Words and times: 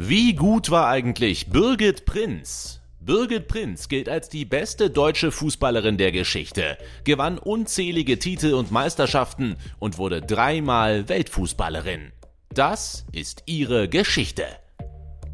Wie 0.00 0.34
gut 0.34 0.70
war 0.70 0.88
eigentlich 0.88 1.48
Birgit 1.50 2.04
Prinz? 2.04 2.80
Birgit 3.00 3.48
Prinz 3.48 3.88
gilt 3.88 4.08
als 4.08 4.28
die 4.28 4.44
beste 4.44 4.90
deutsche 4.90 5.30
Fußballerin 5.32 5.98
der 5.98 6.12
Geschichte, 6.12 6.78
gewann 7.04 7.38
unzählige 7.38 8.18
Titel 8.18 8.54
und 8.54 8.70
Meisterschaften 8.70 9.56
und 9.78 9.98
wurde 9.98 10.22
dreimal 10.22 11.08
Weltfußballerin. 11.08 12.12
Das 12.54 13.06
ist 13.12 13.42
ihre 13.46 13.88
Geschichte. 13.88 14.44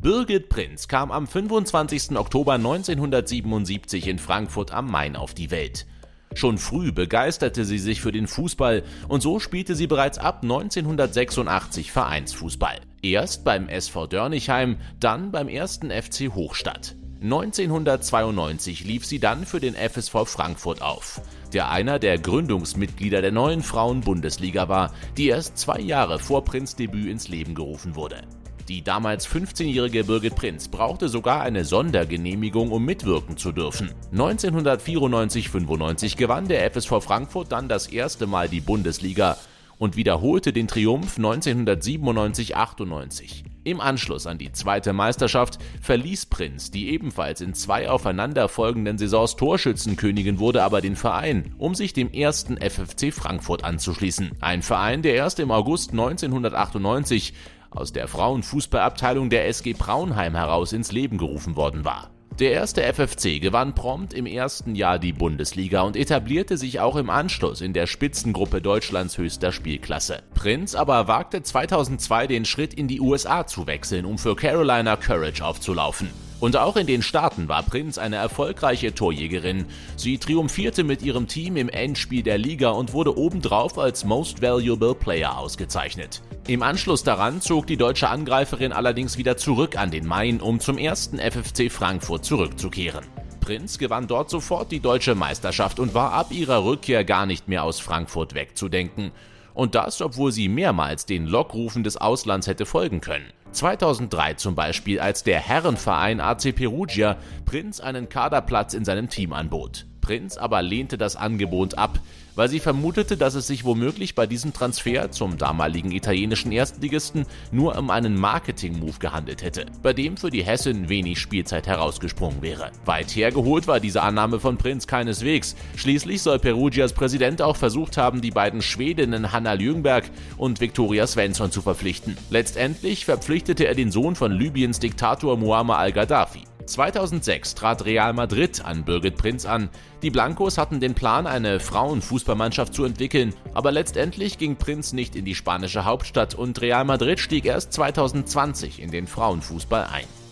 Birgit 0.01 0.49
Prinz 0.49 0.89
kam 0.89 1.13
am 1.13 1.27
25. 1.27 2.17
Oktober 2.17 2.55
1977 2.55 4.09
in 4.09 4.19
Frankfurt 4.19 4.73
am 4.73 4.91
Main 4.91 5.15
auf 5.15 5.35
die 5.35 5.51
Welt. 5.51 5.87
Schon 6.35 6.59
früh 6.59 6.93
begeisterte 6.93 7.65
sie 7.65 7.79
sich 7.79 8.01
für 8.01 8.13
den 8.13 8.27
Fußball 8.27 8.83
und 9.09 9.23
so 9.23 9.39
spielte 9.39 9.75
sie 9.75 9.87
bereits 9.87 10.19
ab 10.19 10.41
1986 10.43 11.93
Vereinsfußball. 11.93 12.81
Erst 13.03 13.45
beim 13.45 13.69
SV 13.69 14.07
Dörnichheim, 14.09 14.79
dann 14.99 15.31
beim 15.31 15.49
ersten 15.49 15.91
FC 15.91 16.35
Hochstadt. 16.35 16.97
1992 17.23 18.85
lief 18.85 19.07
sie 19.07 19.19
dann 19.19 19.47
für 19.47 19.61
den 19.61 19.75
FSV 19.75 20.27
Frankfurt 20.27 20.83
auf, 20.83 21.23
der 21.55 21.71
einer 21.71 21.99
der 21.99 22.19
Gründungsmitglieder 22.19 23.23
der 23.23 23.33
neuen 23.33 23.63
Frauen-Bundesliga 23.63 24.69
war, 24.69 24.93
die 25.17 25.29
erst 25.29 25.57
zwei 25.57 25.79
Jahre 25.81 26.19
vor 26.19 26.45
Prinz 26.45 26.77
Debüt 26.77 27.07
ins 27.07 27.29
Leben 27.29 27.55
gerufen 27.55 27.97
wurde. 27.97 28.23
Die 28.69 28.83
damals 28.83 29.29
15-jährige 29.29 30.05
Birgit 30.05 30.37
Prinz 30.37 30.69
brauchte 30.69 31.11
sogar 31.11 31.43
eine 31.43 31.67
Sondergenehmigung, 31.67 32.73
um 32.73 32.83
mitwirken 32.85 33.37
zu 33.37 33.53
dürfen. 33.53 33.91
1994-95 34.15 36.17
gewann 36.17 36.49
der 36.49 36.71
FSV 36.71 37.03
Frankfurt 37.03 37.53
dann 37.53 37.69
das 37.69 37.89
erste 37.89 38.27
Mal 38.27 38.49
die 38.49 38.63
Bundesliga 38.63 39.37
und 39.77 39.97
wiederholte 39.97 40.55
den 40.55 40.69
Triumph 40.69 41.19
1997-98. 41.19 43.43
Im 43.65 43.81
Anschluss 43.81 44.27
an 44.27 44.39
die 44.39 44.53
zweite 44.53 44.93
Meisterschaft 44.93 45.59
verließ 45.83 46.27
Prinz, 46.27 46.71
die 46.71 46.91
ebenfalls 46.91 47.41
in 47.41 47.55
zwei 47.55 47.91
aufeinanderfolgenden 47.91 48.99
Saisons 48.99 49.35
Torschützenkönigin 49.37 50.39
wurde, 50.39 50.63
aber 50.63 50.81
den 50.81 50.95
Verein, 50.97 51.55
um 51.59 51.75
sich 51.75 51.93
dem 51.93 52.13
ersten 52.13 52.57
FFC 52.57 53.13
Frankfurt 53.13 53.65
anzuschließen. 53.65 54.31
Ein 54.41 54.63
Verein, 54.63 55.03
der 55.03 55.15
erst 55.15 55.41
im 55.41 55.51
August 55.51 55.91
1998 55.93 57.35
aus 57.75 57.93
der 57.93 58.09
Frauenfußballabteilung 58.09 59.31
der 59.31 59.49
SG 59.49 59.73
Braunheim 59.73 60.35
heraus 60.35 60.73
ins 60.73 60.93
Leben 60.93 61.19
gerufen 61.19 61.57
worden 61.57 61.85
war. 61.85 62.11
Der 62.39 62.51
erste 62.51 62.83
FFC 62.83 63.41
gewann 63.41 63.77
prompt 63.77 64.13
im 64.13 64.27
ersten 64.27 64.75
Jahr 64.75 64.99
die 64.99 65.13
Bundesliga 65.13 65.83
und 65.83 65.95
etablierte 65.95 66.57
sich 66.57 66.81
auch 66.81 66.97
im 66.97 67.09
Anschluss 67.09 67.61
in 67.61 67.73
der 67.73 67.87
Spitzengruppe 67.87 68.61
Deutschlands 68.61 69.19
höchster 69.19 69.53
Spielklasse. 69.53 70.25
Prinz 70.35 70.75
aber 70.75 71.07
wagte 71.07 71.45
2002 71.45 72.27
den 72.27 72.45
Schritt 72.45 72.75
in 72.75 72.89
die 72.89 73.01
USA 73.01 73.47
zu 73.47 73.69
wechseln, 73.69 74.05
um 74.05 74.19
für 74.19 74.35
Carolina 74.35 74.97
Courage 74.97 75.45
aufzulaufen. 75.45 76.11
Und 76.45 76.59
auch 76.59 76.77
in 76.77 76.87
den 76.87 77.01
Staaten 77.01 77.49
war 77.49 77.63
Prinz 77.63 77.97
eine 77.97 78.17
erfolgreiche 78.17 78.95
Torjägerin. 78.95 79.65
Sie 79.97 80.19
triumphierte 80.19 80.85
mit 80.85 81.01
ihrem 81.01 81.27
Team 81.27 81.57
im 81.57 81.71
Endspiel 81.71 82.23
der 82.23 82.37
Liga 82.37 82.69
und 82.69 82.93
wurde 82.93 83.17
obendrauf 83.17 83.79
als 83.79 84.05
Most 84.05 84.43
Valuable 84.43 84.95
Player 84.95 85.39
ausgezeichnet. 85.39 86.21
Im 86.47 86.63
Anschluss 86.63 87.03
daran 87.03 87.41
zog 87.41 87.67
die 87.67 87.79
deutsche 87.79 88.11
Angreiferin 88.11 88.75
allerdings 88.75 89.17
wieder 89.17 89.39
zurück 89.39 89.79
an 89.79 89.91
den 89.91 90.07
Main, 90.07 90.43
um 90.43 90.61
zum 90.61 90.77
ersten 90.77 91.19
FFC 91.19 91.73
Frankfurt 91.73 92.27
zurückzukehren. 92.27 93.07
Prinz 93.41 93.79
gewann 93.79 94.07
dort 94.07 94.29
sofort 94.29 94.71
die 94.71 94.81
deutsche 94.81 95.15
Meisterschaft 95.15 95.81
und 95.81 95.95
war 95.95 96.13
ab 96.13 96.31
ihrer 96.31 96.63
Rückkehr 96.63 97.05
gar 97.05 97.25
nicht 97.25 97.49
mehr 97.49 97.65
aus 97.65 97.81
Frankfurt 97.81 98.35
wegzudenken. 98.35 99.13
Und 99.55 99.75
das, 99.75 100.03
obwohl 100.03 100.31
sie 100.31 100.51
mehrmals 100.51 101.07
den 101.07 101.27
Lockrufen 101.27 101.85
des 101.85 101.97
Auslands 101.97 102.49
hätte 102.49 102.67
folgen 102.67 103.01
können. 103.01 103.33
2003 103.55 104.35
zum 104.35 104.55
Beispiel, 104.55 105.01
als 105.01 105.23
der 105.23 105.41
Herrenverein 105.41 106.21
AC 106.21 106.55
Perugia 106.55 107.17
Prinz 107.45 107.81
einen 107.81 108.09
Kaderplatz 108.09 108.75
in 108.75 108.85
seinem 108.85 109.09
Team 109.09 109.33
anbot. 109.33 109.87
Prinz 110.05 110.37
aber 110.37 110.61
lehnte 110.61 110.99
das 110.99 111.17
Angebot 111.17 111.79
ab, 111.79 111.99
weil 112.35 112.51
sie 112.51 112.61
vermutete, 112.61 113.17
dass 113.17 113.35
es 113.35 113.47
sich 113.47 113.65
womöglich 113.65 114.15
bei 114.15 114.27
diesem 114.27 114.53
Transfer 114.53 115.11
zum 115.11 115.39
damaligen 115.39 115.93
italienischen 115.93 116.53
Erstligisten 116.53 117.25
nur 117.51 117.79
um 117.79 117.89
einen 117.91 118.19
Marketing-Move 118.19 118.99
gehandelt 118.99 119.43
hätte, 119.43 119.65
bei 119.83 119.95
dem 119.95 120.19
für 120.19 120.31
die 120.31 120.45
Hessen 120.45 120.91
wenig 120.91 121.19
Spielzeit 121.19 121.67
herausgesprungen 121.67 122.43
wäre. 122.43 122.71
Weit 122.85 123.17
hergeholt 123.17 123.67
war 123.67 123.81
diese 123.81 124.03
Annahme 124.03 124.41
von 124.41 124.59
Prinz 124.59 124.87
keineswegs. 124.87 125.57
Schließlich 125.77 126.21
soll 126.21 126.39
Perugias 126.39 126.93
Präsident 126.93 127.41
auch 127.41 127.57
versucht 127.57 127.97
haben, 127.97 128.21
die 128.21 128.31
beiden 128.31 128.61
Schwedinnen 128.61 129.33
Hanna 129.33 129.55
Ljungberg 129.55 130.11
und 130.37 130.61
Viktoria 130.61 131.07
Svensson 131.07 131.51
zu 131.51 131.63
verpflichten. 131.63 132.19
Letztendlich 132.29 133.07
verpflichtete 133.07 133.67
er 133.67 133.75
den 133.75 133.91
Sohn 133.91 134.17
von 134.17 134.33
Libyens 134.33 134.81
Diktator 134.81 135.39
Muammar 135.39 135.79
al-Gaddafi. 135.79 136.43
2006 136.67 137.55
trat 137.55 137.85
Real 137.85 138.13
Madrid 138.13 138.65
an 138.65 138.85
Birgit 138.85 139.17
Prinz 139.17 139.47
an. 139.47 139.69
Die 140.03 140.11
Blancos 140.11 140.59
hatten 140.59 140.81
den 140.81 140.95
Plan, 140.95 141.27
eine 141.27 141.61
Frauenfußballmannschaft 141.61 142.75
zu 142.75 142.85
entwickeln, 142.85 143.35
aber 143.53 143.73
letztendlich 143.73 144.39
ging 144.39 144.57
Prinz 144.57 144.93
nicht 144.93 145.17
in 145.17 145.25
die 145.25 145.35
spanische 145.35 145.85
Hauptstadt 145.85 146.35
und 146.35 146.61
Real 146.61 146.85
Madrid 146.85 147.21
stieg 147.21 147.45
erst 147.45 147.73
2020 147.73 148.81
in 148.81 148.91
den 148.91 149.07
Frauenfußball 149.07 149.87
ein. 149.93 150.24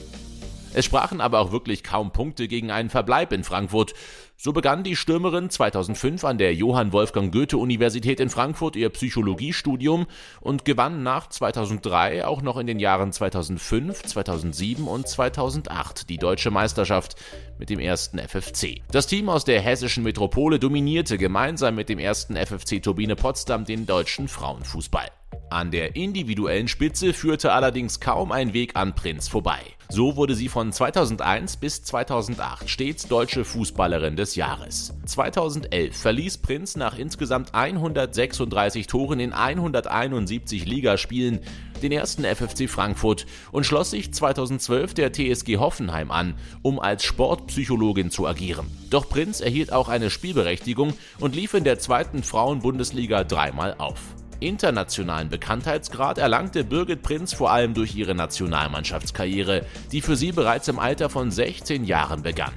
Es 0.75 0.85
sprachen 0.85 1.21
aber 1.21 1.41
auch 1.41 1.53
wirklich 1.53 1.83
kaum 1.83 2.13
Punkte 2.13 2.49
gegen 2.49 2.71
einen 2.71 2.91
Verbleib 2.91 3.33
in 3.33 3.45
Frankfurt. 3.45 3.95
So 4.37 4.53
begann 4.53 4.83
die 4.83 4.97
Stürmerin 4.97 5.51
2005 5.51 6.25
an 6.25 6.39
der 6.39 6.55
Johann 6.55 6.93
Wolfgang 6.93 7.33
Goethe 7.33 7.59
Universität 7.59 8.19
in 8.19 8.29
Frankfurt 8.29 8.75
ihr 8.75 8.89
Psychologiestudium 8.89 10.07
und 10.41 10.65
gewann 10.65 11.03
nach 11.03 11.29
2003 11.29 12.25
auch 12.25 12.43
noch 12.43 12.57
in 12.57 12.67
den 12.67 12.81
Jahren 12.81 13.13
2005, 13.13 14.03
2007 14.03 14.89
und 14.89 15.07
2008 15.07 16.09
die 16.09 16.19
deutsche 16.19 16.51
Meisterschaft 16.51 17.15
mit 17.59 17.71
dem 17.71 17.79
ersten 17.79 18.19
FFC. 18.19 18.81
Das 18.91 19.07
Team 19.07 19.29
aus 19.29 19.45
der 19.45 19.61
hessischen 19.61 20.03
Metropole 20.03 20.59
dominierte 20.59 21.19
gemeinsam 21.19 21.77
mit 21.77 21.89
dem 21.89 22.01
ersten 22.01 22.35
FFC 22.35 22.83
Turbine 22.83 23.15
Potsdam 23.15 23.65
den 23.65 23.87
deutschen 23.87 24.27
Frauenfußball. 24.27 25.09
An 25.53 25.71
der 25.71 25.97
individuellen 25.97 26.67
Spitze 26.67 27.13
führte 27.13 27.53
allerdings 27.53 28.01
kaum 28.01 28.33
ein 28.33 28.55
Weg 28.55 28.75
an 28.75 28.95
Prinz 28.95 29.29
vorbei. 29.29 29.61
So 29.91 30.17
wurde 30.17 30.35
sie 30.35 30.49
von 30.49 30.73
2001 30.73 31.59
bis 31.59 31.85
2008 31.85 32.71
stets 32.71 33.07
deutsche 33.07 33.45
Fußballerin 33.45 34.17
des 34.17 34.35
Jahres. 34.35 34.95
2011 35.05 35.95
verließ 35.95 36.39
Prinz 36.39 36.77
nach 36.77 36.97
insgesamt 36.97 37.55
136 37.55 38.87
Toren 38.87 39.21
in 39.21 39.35
171 39.35 40.65
Ligaspielen 40.65 41.41
den 41.83 41.93
ersten 41.93 42.25
FFC 42.25 42.71
Frankfurt 42.71 43.27
und 43.51 43.67
schloss 43.67 43.91
sich 43.91 44.15
2012 44.15 44.95
der 44.95 45.13
TSG 45.13 45.59
Hoffenheim 45.59 46.11
an, 46.11 46.37
um 46.63 46.81
als 46.81 47.05
Sportpsychologin 47.05 48.11
zu 48.11 48.27
agieren. 48.27 48.67
Doch 48.89 49.07
Prinz 49.11 49.43
erhielt 49.43 49.75
auch 49.75 49.91
eine 49.91 50.09
Spielberechtigung 50.09 50.95
und 51.21 51.35
lief 51.37 51.53
in 51.53 51.65
der 51.65 51.79
zweiten 51.79 52.23
Frauenbundesliga 52.23 53.25
dreimal 53.25 53.75
auf. 53.77 53.99
Internationalen 54.43 55.29
Bekanntheitsgrad 55.29 56.19
erlangte 56.19 56.65
Birgit 56.65 57.03
Prinz 57.03 57.33
vor 57.33 57.51
allem 57.51 57.75
durch 57.75 57.95
ihre 57.95 58.15
Nationalmannschaftskarriere, 58.15 59.65
die 59.93 60.01
für 60.01 60.17
sie 60.17 60.33
bereits 60.33 60.69
im 60.69 60.79
Alter 60.79 61.09
von 61.09 61.31
16 61.31 61.85
Jahren 61.85 62.23
begann. 62.23 62.53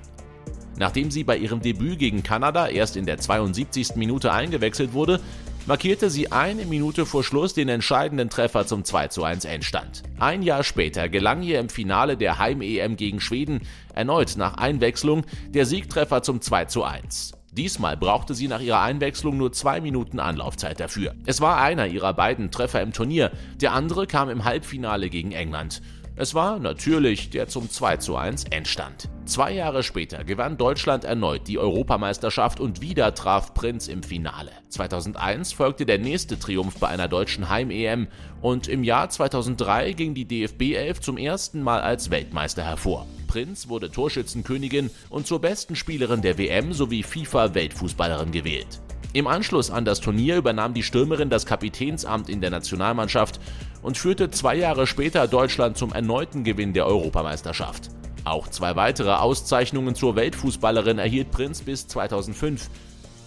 Nachdem 0.77 1.09
sie 1.09 1.23
bei 1.23 1.37
ihrem 1.37 1.61
Debüt 1.61 1.99
gegen 1.99 2.23
Kanada 2.23 2.67
erst 2.67 2.97
in 2.97 3.05
der 3.05 3.17
72. 3.17 3.95
Minute 3.95 4.33
eingewechselt 4.33 4.93
wurde, 4.93 5.21
markierte 5.67 6.09
sie 6.09 6.31
eine 6.31 6.65
Minute 6.65 7.05
vor 7.05 7.23
Schluss 7.23 7.53
den 7.53 7.69
entscheidenden 7.69 8.29
Treffer 8.29 8.67
zum 8.67 8.83
2:1 8.83 9.45
Endstand. 9.47 10.03
Ein 10.19 10.43
Jahr 10.43 10.63
später 10.63 11.09
gelang 11.09 11.41
ihr 11.43 11.59
im 11.59 11.69
Finale 11.69 12.17
der 12.17 12.39
Heim-EM 12.39 12.97
gegen 12.97 13.21
Schweden 13.21 13.61
erneut 13.93 14.35
nach 14.37 14.55
Einwechslung 14.55 15.25
der 15.49 15.65
Siegtreffer 15.65 16.21
zum 16.21 16.39
2:1. 16.39 17.33
Diesmal 17.57 17.95
brauchte 17.95 18.35
sie 18.35 18.49
nach 18.49 18.59
ihrer 18.59 18.81
Einwechslung 18.81 19.37
nur 19.37 19.53
zwei 19.53 19.79
Minuten 19.79 20.19
Anlaufzeit 20.19 20.79
dafür. 20.81 21.15
Es 21.25 21.39
war 21.39 21.57
einer 21.61 21.87
ihrer 21.87 22.13
beiden 22.13 22.51
Treffer 22.51 22.81
im 22.81 22.91
Turnier, 22.91 23.31
der 23.61 23.71
andere 23.71 24.07
kam 24.07 24.29
im 24.29 24.43
Halbfinale 24.43 25.09
gegen 25.09 25.31
England. 25.31 25.81
Es 26.17 26.33
war 26.33 26.59
natürlich 26.59 27.29
der 27.29 27.47
zum 27.47 27.69
2 27.69 27.97
zu 27.97 28.17
1 28.17 28.45
Endstand. 28.45 29.09
Zwei 29.25 29.53
Jahre 29.53 29.81
später 29.81 30.23
gewann 30.23 30.55
Deutschland 30.55 31.03
erneut 31.03 31.47
die 31.47 31.57
Europameisterschaft 31.57 32.59
und 32.59 32.81
wieder 32.81 33.15
traf 33.15 33.55
Prinz 33.55 33.87
im 33.87 34.03
Finale. 34.03 34.51
2001 34.69 35.51
folgte 35.51 35.87
der 35.87 35.97
nächste 35.97 36.37
Triumph 36.37 36.77
bei 36.77 36.89
einer 36.89 37.07
deutschen 37.07 37.49
Heim-EM 37.49 38.07
und 38.41 38.67
im 38.67 38.83
Jahr 38.83 39.09
2003 39.09 39.93
ging 39.93 40.13
die 40.13 40.25
DFB 40.25 40.75
11 40.75 41.01
zum 41.01 41.17
ersten 41.17 41.63
Mal 41.63 41.81
als 41.81 42.11
Weltmeister 42.11 42.63
hervor. 42.63 43.07
Prinz 43.25 43.67
wurde 43.67 43.89
Torschützenkönigin 43.89 44.91
und 45.09 45.25
zur 45.25 45.41
besten 45.41 45.75
Spielerin 45.75 46.21
der 46.21 46.37
WM 46.37 46.71
sowie 46.71 47.01
FIFA-Weltfußballerin 47.01 48.31
gewählt. 48.31 48.79
Im 49.13 49.25
Anschluss 49.25 49.71
an 49.71 49.85
das 49.85 50.01
Turnier 50.01 50.37
übernahm 50.37 50.75
die 50.75 50.83
Stürmerin 50.83 51.31
das 51.31 51.47
Kapitänsamt 51.47 52.29
in 52.29 52.41
der 52.41 52.51
Nationalmannschaft 52.51 53.39
und 53.81 53.97
führte 53.97 54.29
zwei 54.29 54.55
Jahre 54.55 54.85
später 54.85 55.27
Deutschland 55.27 55.77
zum 55.77 55.93
erneuten 55.93 56.43
Gewinn 56.43 56.73
der 56.73 56.85
Europameisterschaft. 56.85 57.89
Auch 58.25 58.47
zwei 58.47 58.75
weitere 58.75 59.13
Auszeichnungen 59.13 59.93
zur 59.93 60.15
Weltfußballerin 60.15 60.97
erhielt 60.97 61.29
Prinz 61.29 61.61
bis 61.61 61.87
2005. 61.87 62.69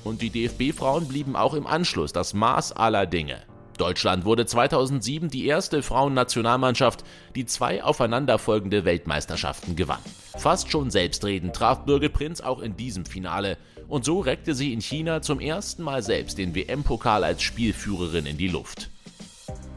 Und 0.02 0.22
die 0.22 0.30
DFB-Frauen 0.30 1.06
blieben 1.06 1.36
auch 1.36 1.54
im 1.54 1.68
Anschluss 1.68 2.12
das 2.12 2.34
Maß 2.34 2.72
aller 2.72 3.06
Dinge. 3.06 3.38
Deutschland 3.76 4.24
wurde 4.24 4.44
2007 4.44 5.30
die 5.30 5.46
erste 5.46 5.82
Frauennationalmannschaft, 5.82 7.04
die 7.36 7.46
zwei 7.46 7.84
aufeinanderfolgende 7.84 8.84
Weltmeisterschaften 8.84 9.76
gewann. 9.76 10.00
Fast 10.36 10.72
schon 10.72 10.90
selbstredend 10.90 11.54
traf 11.54 11.84
Birgit 11.84 12.12
Prinz 12.12 12.40
auch 12.40 12.58
in 12.58 12.76
diesem 12.76 13.06
Finale 13.06 13.56
und 13.86 14.04
so 14.04 14.18
reckte 14.18 14.54
sie 14.54 14.72
in 14.72 14.80
China 14.80 15.22
zum 15.22 15.38
ersten 15.38 15.84
Mal 15.84 16.02
selbst 16.02 16.38
den 16.38 16.56
WM-Pokal 16.56 17.22
als 17.22 17.42
Spielführerin 17.42 18.26
in 18.26 18.36
die 18.36 18.48
Luft. 18.48 18.90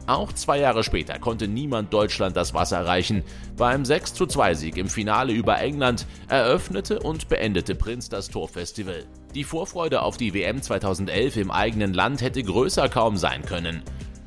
Auch 0.06 0.32
zwei 0.32 0.58
Jahre 0.58 0.82
später 0.82 1.18
konnte 1.18 1.46
niemand 1.46 1.92
Deutschland 1.92 2.36
das 2.36 2.54
Wasser 2.54 2.84
reichen. 2.84 3.22
Beim 3.56 3.84
6:2-Sieg 3.84 4.76
im 4.76 4.88
Finale 4.88 5.32
über 5.32 5.58
England 5.58 6.06
eröffnete 6.28 6.98
und 6.98 7.28
beendete 7.28 7.74
Prinz 7.74 8.08
das 8.08 8.28
Torfestival. 8.28 9.04
Die 9.34 9.44
Vorfreude 9.44 10.02
auf 10.02 10.16
die 10.16 10.34
WM 10.34 10.60
2011 10.60 11.36
im 11.36 11.50
eigenen 11.50 11.94
Land 11.94 12.20
hätte 12.20 12.42
größer 12.42 12.88
kaum 12.88 13.16
sein 13.16 13.44
können. 13.44 13.82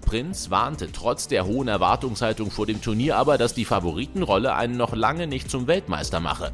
Prinz 0.06 0.50
warnte 0.50 0.92
trotz 0.92 1.28
der 1.28 1.46
hohen 1.46 1.68
Erwartungshaltung 1.68 2.52
vor 2.52 2.66
dem 2.66 2.82
Turnier 2.82 3.18
aber, 3.18 3.38
dass 3.38 3.54
die 3.54 3.66
Favoritenrolle 3.66 4.56
einen 4.56 4.78
noch 4.78 4.96
lange 4.96 5.28
nicht 5.28 5.50
zum 5.50 5.68
Weltmeister 5.68 6.20
mache. 6.20 6.52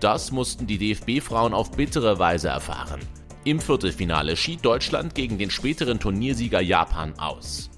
Das 0.00 0.32
mussten 0.32 0.66
die 0.66 0.78
DFB-Frauen 0.78 1.54
auf 1.54 1.70
bittere 1.70 2.18
Weise 2.18 2.48
erfahren. 2.48 3.00
Im 3.44 3.60
Viertelfinale 3.60 4.36
schied 4.36 4.64
Deutschland 4.64 5.14
gegen 5.14 5.38
den 5.38 5.50
späteren 5.50 6.00
Turniersieger 6.00 6.60
Japan 6.60 7.12
aus. 7.18 7.70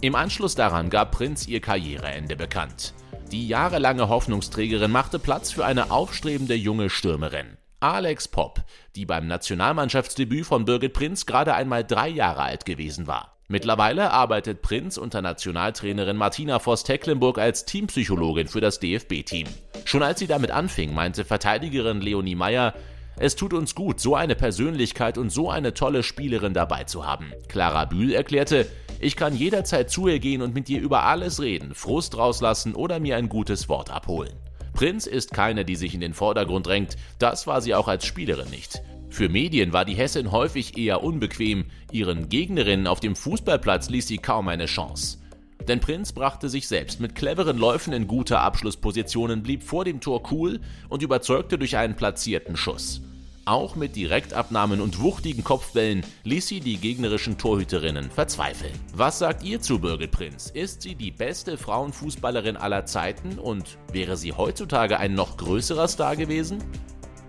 Im 0.00 0.14
Anschluss 0.14 0.54
daran 0.54 0.90
gab 0.90 1.10
Prinz 1.10 1.48
ihr 1.48 1.60
Karriereende 1.60 2.36
bekannt. 2.36 2.94
Die 3.32 3.48
jahrelange 3.48 4.08
Hoffnungsträgerin 4.08 4.92
machte 4.92 5.18
Platz 5.18 5.50
für 5.50 5.64
eine 5.64 5.90
aufstrebende 5.90 6.54
junge 6.54 6.88
Stürmerin. 6.88 7.56
Alex 7.80 8.28
Popp, 8.28 8.62
die 8.94 9.06
beim 9.06 9.26
Nationalmannschaftsdebüt 9.26 10.46
von 10.46 10.64
Birgit 10.66 10.92
Prinz 10.92 11.26
gerade 11.26 11.54
einmal 11.54 11.82
drei 11.82 12.08
Jahre 12.08 12.42
alt 12.42 12.64
gewesen 12.64 13.08
war. 13.08 13.38
Mittlerweile 13.48 14.12
arbeitet 14.12 14.62
Prinz 14.62 14.98
unter 14.98 15.20
Nationaltrainerin 15.20 16.16
Martina 16.16 16.60
Voss-Tecklenburg 16.60 17.38
als 17.38 17.64
Teampsychologin 17.64 18.46
für 18.46 18.60
das 18.60 18.78
DFB-Team. 18.78 19.48
Schon 19.84 20.04
als 20.04 20.20
sie 20.20 20.28
damit 20.28 20.52
anfing, 20.52 20.94
meinte 20.94 21.24
Verteidigerin 21.24 22.00
Leonie 22.00 22.36
Meyer, 22.36 22.74
es 23.16 23.34
tut 23.34 23.52
uns 23.52 23.74
gut, 23.74 23.98
so 23.98 24.14
eine 24.14 24.36
Persönlichkeit 24.36 25.18
und 25.18 25.30
so 25.30 25.50
eine 25.50 25.74
tolle 25.74 26.04
Spielerin 26.04 26.54
dabei 26.54 26.84
zu 26.84 27.04
haben. 27.04 27.32
Clara 27.48 27.84
Bühl 27.84 28.12
erklärte, 28.12 28.66
ich 29.00 29.16
kann 29.16 29.36
jederzeit 29.36 29.90
zu 29.90 30.08
ihr 30.08 30.18
gehen 30.18 30.42
und 30.42 30.54
mit 30.54 30.68
ihr 30.68 30.80
über 30.80 31.04
alles 31.04 31.40
reden, 31.40 31.74
Frust 31.74 32.16
rauslassen 32.16 32.74
oder 32.74 33.00
mir 33.00 33.16
ein 33.16 33.28
gutes 33.28 33.68
Wort 33.68 33.90
abholen. 33.90 34.34
Prinz 34.72 35.06
ist 35.06 35.32
keine, 35.32 35.64
die 35.64 35.76
sich 35.76 35.94
in 35.94 36.00
den 36.00 36.14
Vordergrund 36.14 36.66
drängt, 36.66 36.96
das 37.18 37.46
war 37.46 37.60
sie 37.60 37.74
auch 37.74 37.88
als 37.88 38.06
Spielerin 38.06 38.50
nicht. 38.50 38.82
Für 39.10 39.28
Medien 39.28 39.72
war 39.72 39.84
die 39.84 39.94
Hessin 39.94 40.30
häufig 40.30 40.76
eher 40.76 41.02
unbequem, 41.02 41.64
ihren 41.90 42.28
Gegnerinnen 42.28 42.86
auf 42.86 43.00
dem 43.00 43.16
Fußballplatz 43.16 43.88
ließ 43.88 44.06
sie 44.06 44.18
kaum 44.18 44.48
eine 44.48 44.66
Chance. 44.66 45.18
Denn 45.66 45.80
Prinz 45.80 46.12
brachte 46.12 46.48
sich 46.48 46.68
selbst 46.68 47.00
mit 47.00 47.14
cleveren 47.14 47.58
Läufen 47.58 47.92
in 47.92 48.06
gute 48.06 48.38
Abschlusspositionen, 48.38 49.42
blieb 49.42 49.62
vor 49.62 49.84
dem 49.84 50.00
Tor 50.00 50.22
cool 50.30 50.60
und 50.88 51.02
überzeugte 51.02 51.58
durch 51.58 51.76
einen 51.76 51.96
platzierten 51.96 52.56
Schuss. 52.56 53.02
Auch 53.48 53.76
mit 53.76 53.96
Direktabnahmen 53.96 54.82
und 54.82 55.00
wuchtigen 55.00 55.42
Kopfbällen 55.42 56.04
ließ 56.24 56.48
sie 56.48 56.60
die 56.60 56.76
gegnerischen 56.76 57.38
Torhüterinnen 57.38 58.10
verzweifeln. 58.10 58.74
Was 58.92 59.20
sagt 59.20 59.42
ihr 59.42 59.58
zu 59.58 59.78
Birgit 59.78 60.10
Prinz? 60.10 60.50
Ist 60.50 60.82
sie 60.82 60.94
die 60.94 61.10
beste 61.10 61.56
Frauenfußballerin 61.56 62.58
aller 62.58 62.84
Zeiten 62.84 63.38
und 63.38 63.78
wäre 63.90 64.18
sie 64.18 64.34
heutzutage 64.34 64.98
ein 64.98 65.14
noch 65.14 65.38
größerer 65.38 65.88
Star 65.88 66.14
gewesen? 66.14 66.62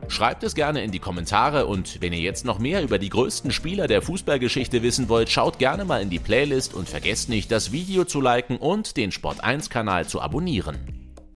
Schreibt 0.10 0.44
es 0.44 0.56
gerne 0.56 0.84
in 0.84 0.92
die 0.92 1.00
Kommentare 1.00 1.68
und 1.68 2.02
wenn 2.02 2.12
ihr 2.12 2.20
jetzt 2.20 2.44
noch 2.44 2.60
mehr 2.60 2.84
über 2.84 3.00
die 3.00 3.08
größten 3.08 3.52
Spieler 3.52 3.88
der 3.88 4.02
Fußballgeschichte 4.02 4.84
wissen 4.84 5.08
wollt, 5.08 5.30
schaut 5.30 5.58
gerne 5.58 5.86
mal 5.86 6.02
in 6.02 6.10
die 6.10 6.20
Playlist 6.20 6.74
und 6.74 6.90
vergesst 6.90 7.30
nicht, 7.30 7.50
das 7.50 7.72
Video 7.72 8.04
zu 8.04 8.20
liken 8.20 8.58
und 8.58 8.98
den 8.98 9.12
Sport1 9.14 9.70
Kanal 9.70 10.06
zu 10.06 10.20
abonnieren. 10.20 10.99